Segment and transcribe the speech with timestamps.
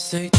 [0.00, 0.30] say,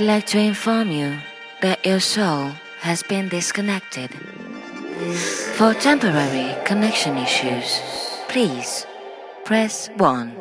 [0.00, 1.18] I'd like to inform you
[1.60, 4.08] that your soul has been disconnected.
[5.58, 7.82] For temporary connection issues,
[8.26, 8.86] please
[9.44, 10.39] press 1.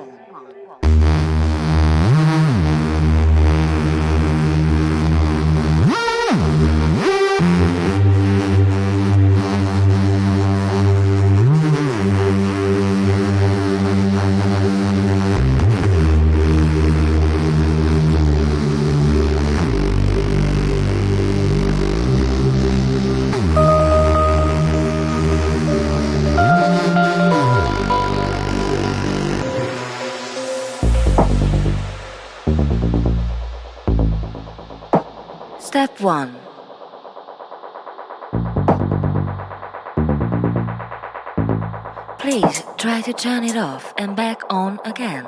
[36.00, 36.36] Step 1
[42.20, 45.26] Please try to turn it off and back on again.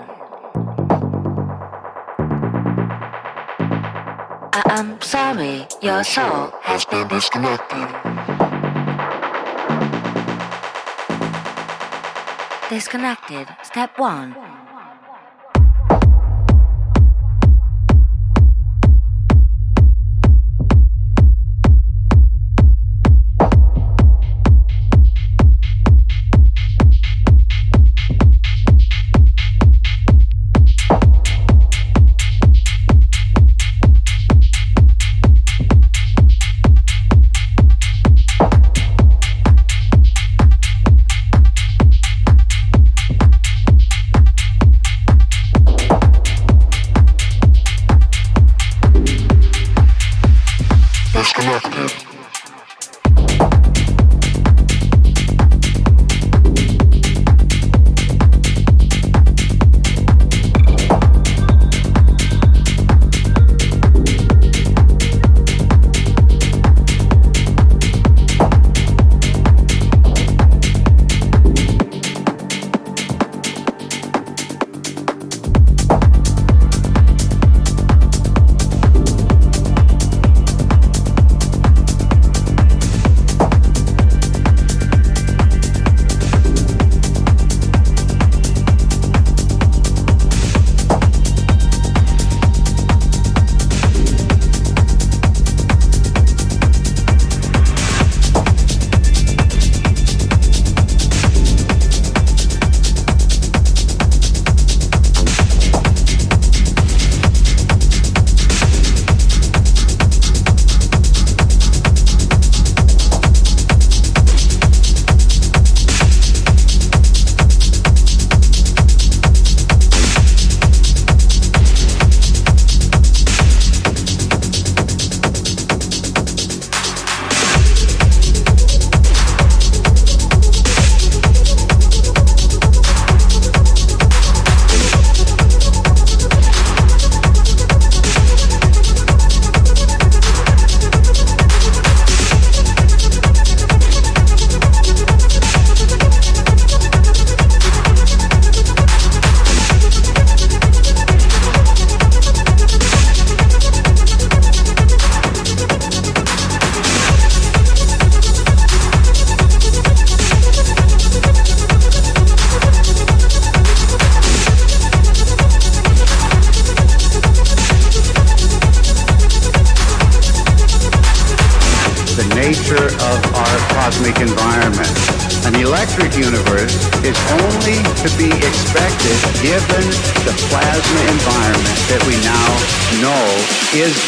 [4.54, 7.88] I- I'm sorry, your soul has been disconnected.
[12.70, 13.48] Disconnected.
[13.64, 14.51] Step 1.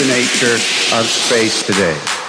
[0.08, 0.56] Nature
[0.96, 2.23] of space today.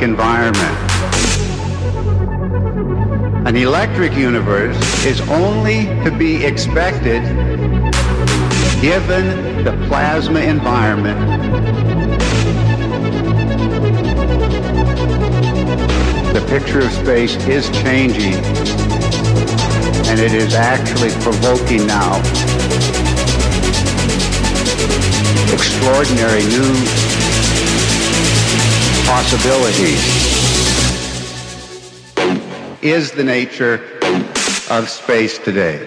[0.00, 0.78] Environment.
[3.46, 7.22] An electric universe is only to be expected
[8.80, 11.18] given the plasma environment.
[16.32, 18.34] The picture of space is changing
[20.08, 22.18] and it is actually provoking now.
[25.52, 27.11] Extraordinary new
[29.06, 30.02] possibilities
[32.82, 33.98] is the nature
[34.70, 35.82] of space today.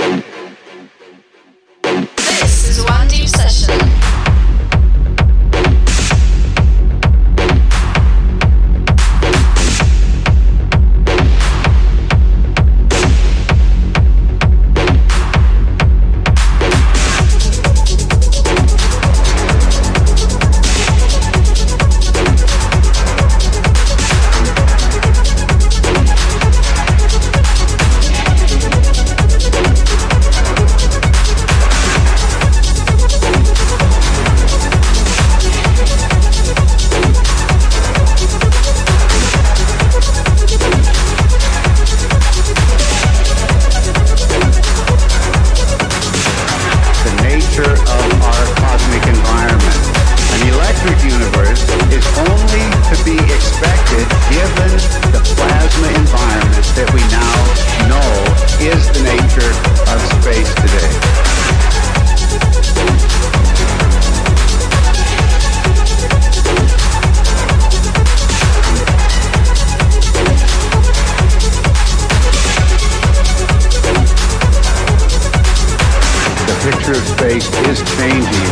[76.85, 78.49] nature of space is changing,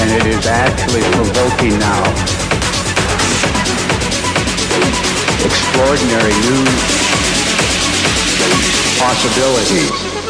[0.00, 2.02] and it is actually provoking now
[5.44, 6.64] extraordinary new
[8.98, 10.23] possibilities.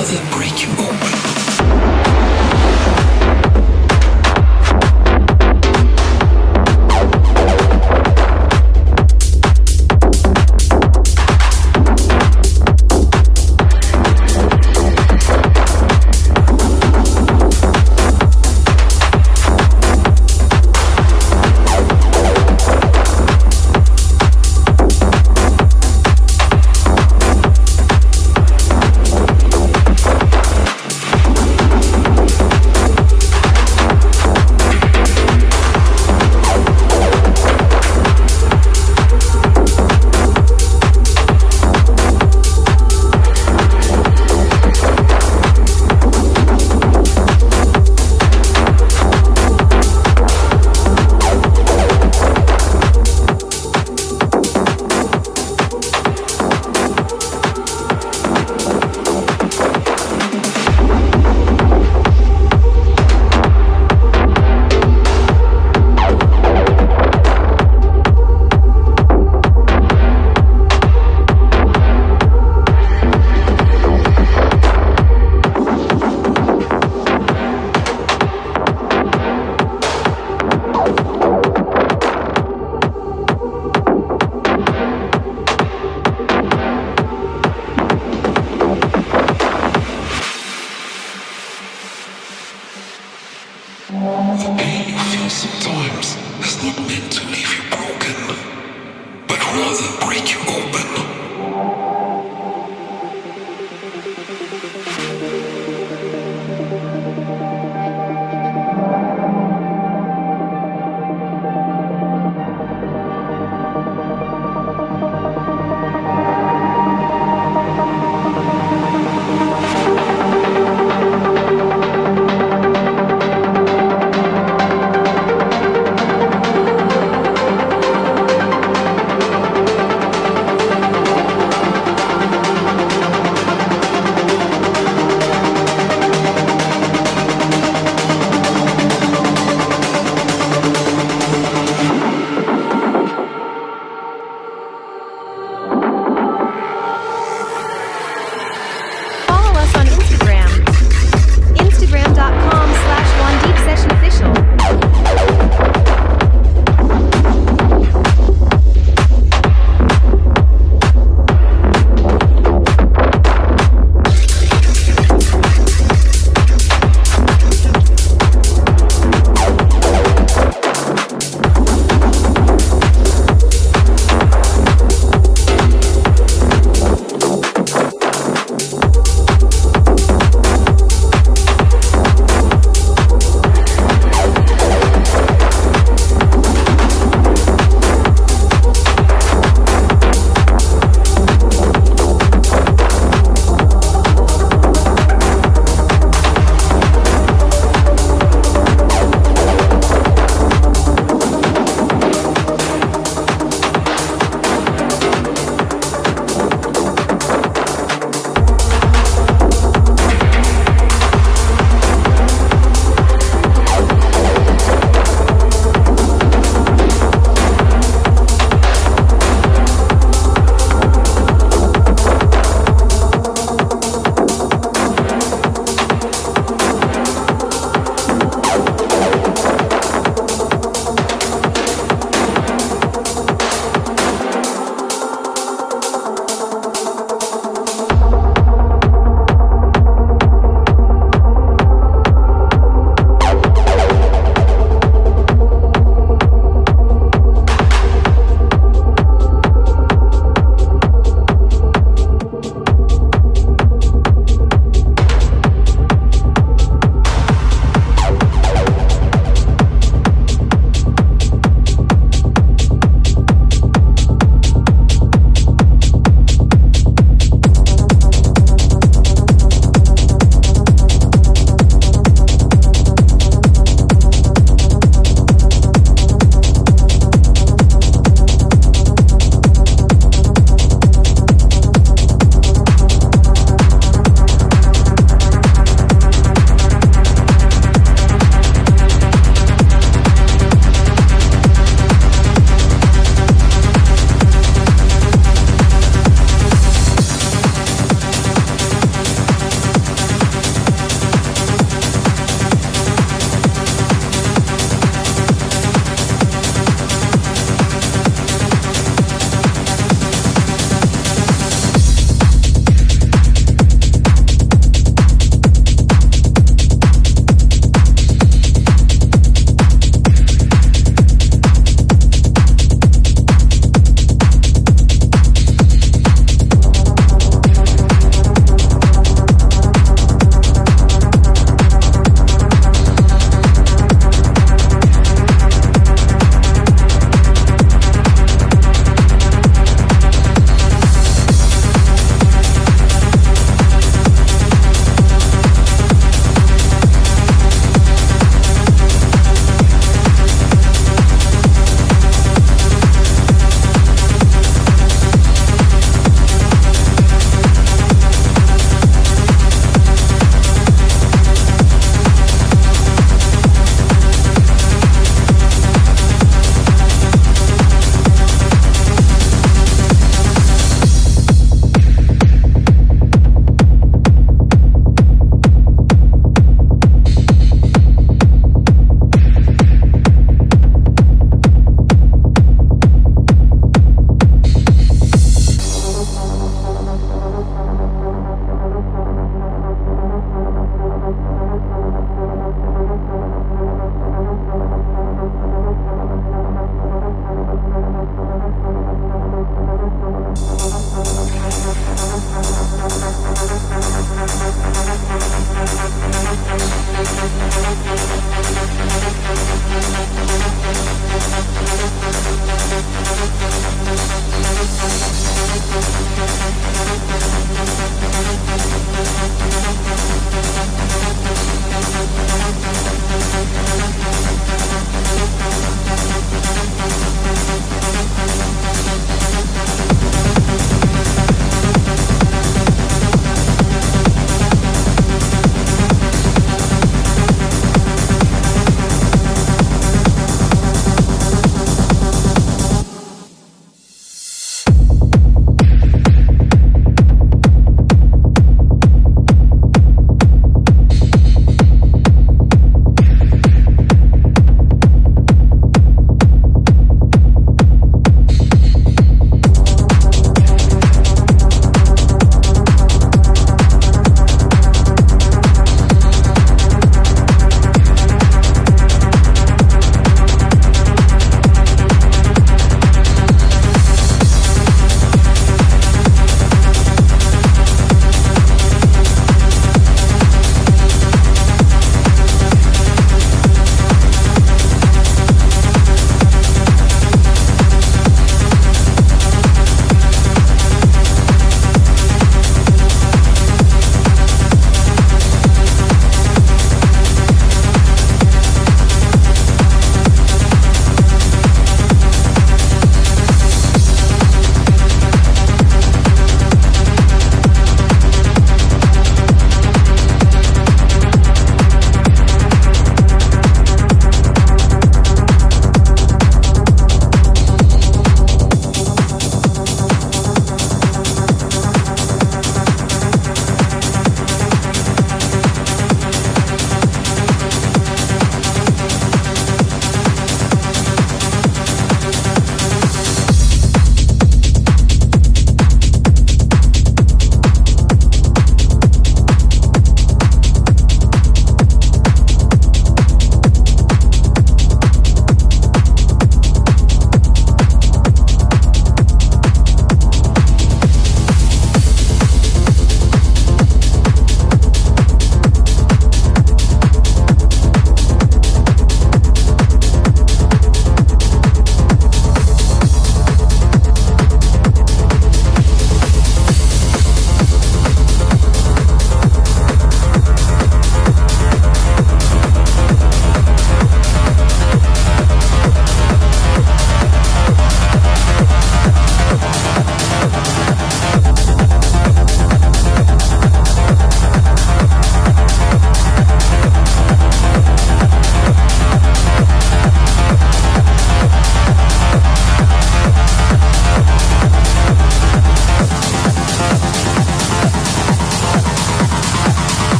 [0.00, 1.97] I'll break you open.